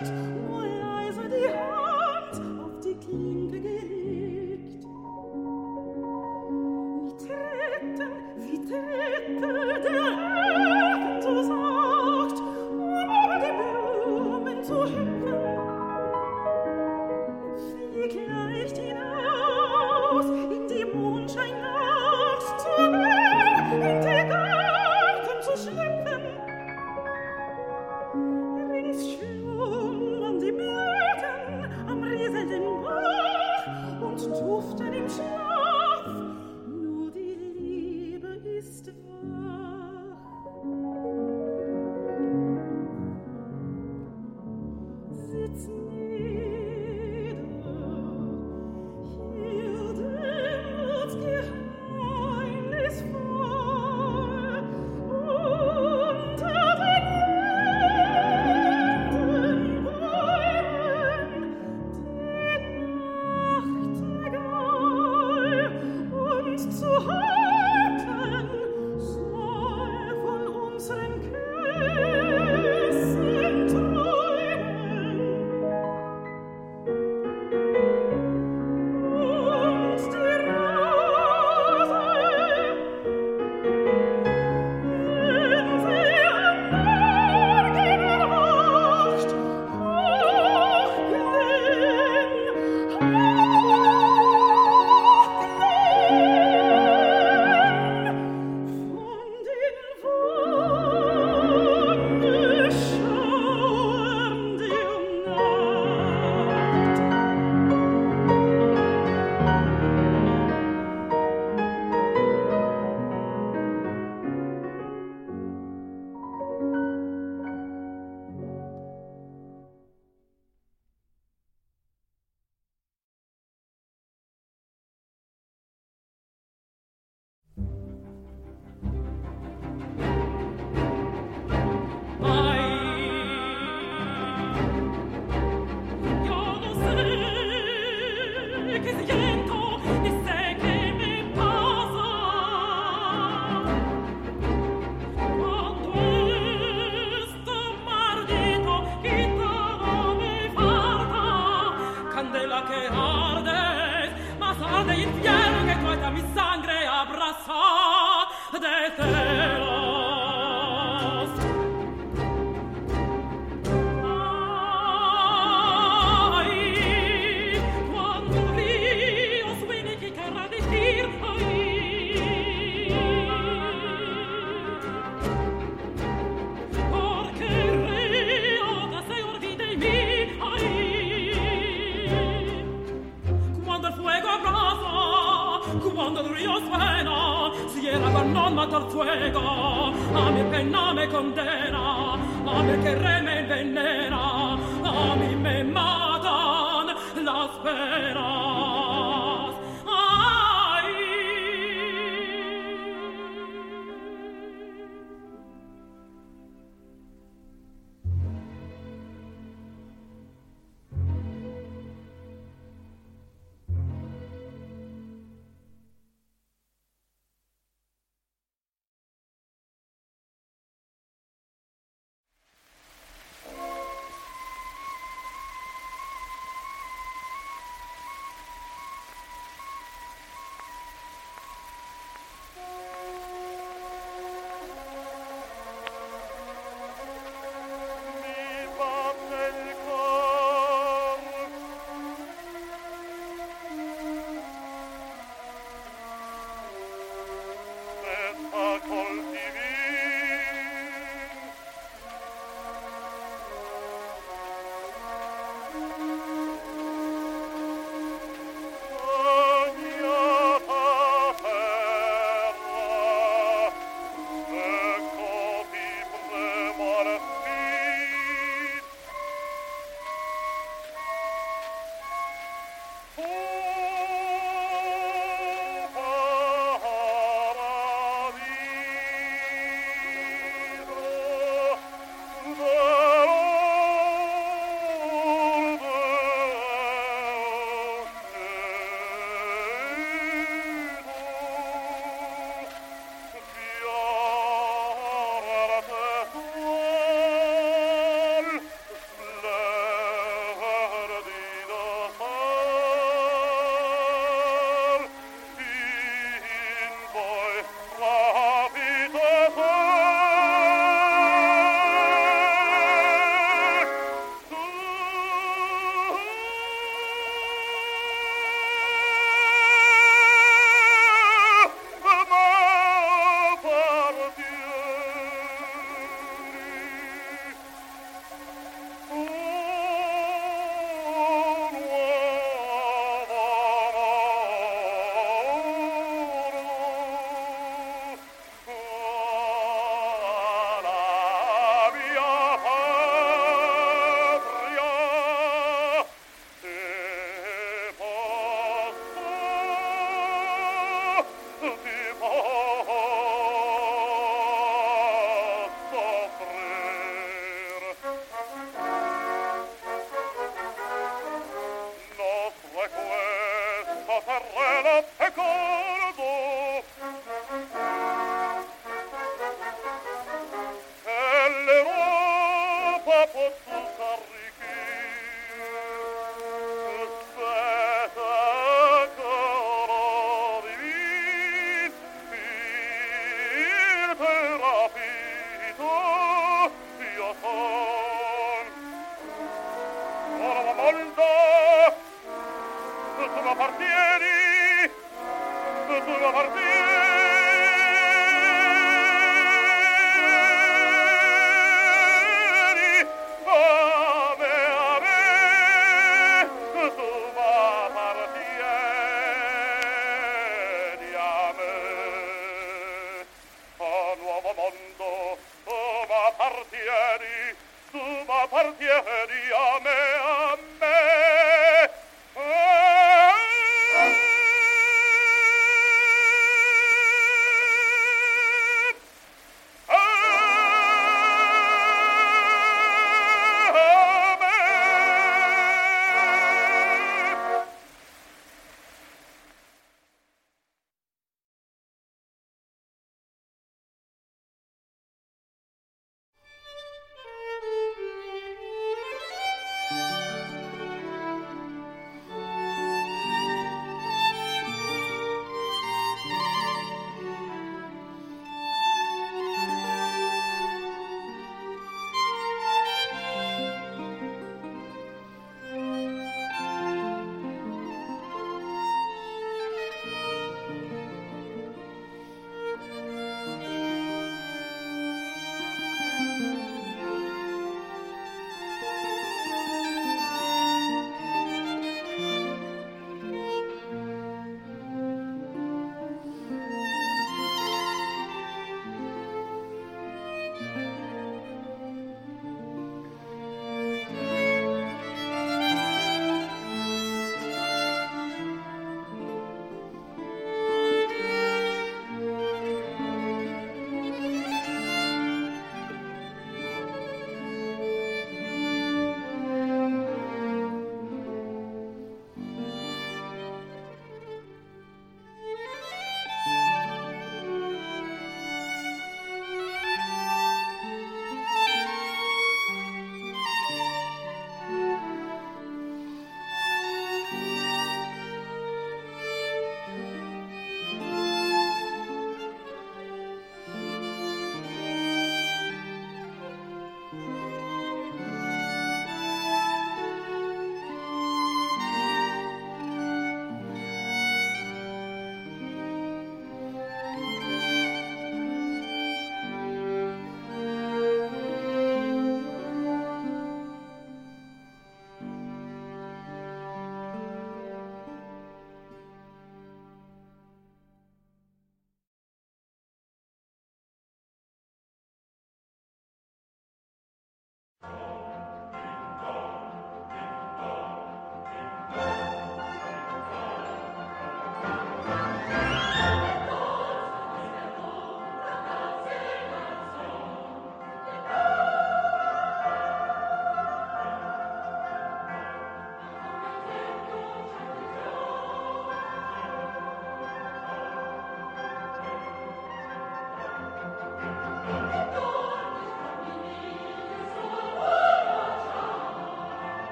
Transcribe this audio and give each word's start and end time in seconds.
What? 0.00 0.81